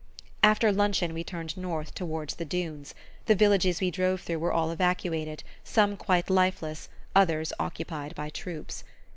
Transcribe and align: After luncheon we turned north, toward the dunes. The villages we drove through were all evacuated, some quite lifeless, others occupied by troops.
After 0.41 0.71
luncheon 0.71 1.13
we 1.13 1.23
turned 1.23 1.55
north, 1.55 1.93
toward 1.93 2.29
the 2.31 2.43
dunes. 2.43 2.95
The 3.27 3.35
villages 3.35 3.79
we 3.81 3.91
drove 3.91 4.21
through 4.21 4.39
were 4.39 4.51
all 4.51 4.71
evacuated, 4.71 5.43
some 5.63 5.95
quite 5.95 6.27
lifeless, 6.27 6.89
others 7.15 7.53
occupied 7.59 8.15
by 8.15 8.31
troops. 8.31 8.83